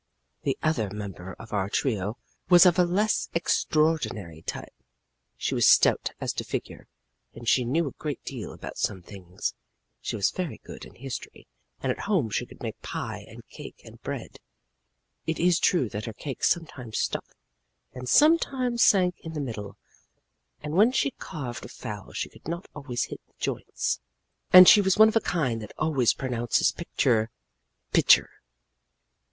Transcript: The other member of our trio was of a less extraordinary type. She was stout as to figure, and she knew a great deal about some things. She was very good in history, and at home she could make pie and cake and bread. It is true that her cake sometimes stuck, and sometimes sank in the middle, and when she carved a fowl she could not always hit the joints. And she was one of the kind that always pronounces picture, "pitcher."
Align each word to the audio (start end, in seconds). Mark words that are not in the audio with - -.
The 0.41 0.57
other 0.63 0.89
member 0.89 1.33
of 1.37 1.53
our 1.53 1.69
trio 1.69 2.17
was 2.49 2.65
of 2.65 2.79
a 2.79 2.85
less 2.85 3.29
extraordinary 3.35 4.41
type. 4.41 4.73
She 5.37 5.53
was 5.53 5.67
stout 5.67 6.09
as 6.19 6.33
to 6.33 6.43
figure, 6.43 6.87
and 7.35 7.47
she 7.47 7.65
knew 7.65 7.87
a 7.87 7.91
great 7.99 8.23
deal 8.23 8.51
about 8.51 8.79
some 8.79 9.03
things. 9.03 9.53
She 9.99 10.15
was 10.15 10.31
very 10.31 10.57
good 10.63 10.85
in 10.85 10.95
history, 10.95 11.47
and 11.81 11.91
at 11.91 11.99
home 12.09 12.31
she 12.31 12.47
could 12.47 12.63
make 12.63 12.81
pie 12.81 13.27
and 13.29 13.47
cake 13.49 13.79
and 13.85 14.01
bread. 14.01 14.39
It 15.27 15.39
is 15.39 15.59
true 15.59 15.87
that 15.89 16.05
her 16.05 16.13
cake 16.13 16.43
sometimes 16.43 16.97
stuck, 16.97 17.35
and 17.93 18.09
sometimes 18.09 18.81
sank 18.81 19.17
in 19.19 19.33
the 19.33 19.39
middle, 19.39 19.77
and 20.61 20.73
when 20.73 20.91
she 20.91 21.11
carved 21.11 21.63
a 21.63 21.67
fowl 21.69 22.11
she 22.13 22.27
could 22.29 22.47
not 22.47 22.67
always 22.75 23.03
hit 23.03 23.21
the 23.27 23.33
joints. 23.37 23.99
And 24.51 24.67
she 24.67 24.81
was 24.81 24.97
one 24.97 25.09
of 25.09 25.13
the 25.13 25.21
kind 25.21 25.61
that 25.61 25.73
always 25.77 26.15
pronounces 26.15 26.71
picture, 26.71 27.29
"pitcher." 27.93 28.31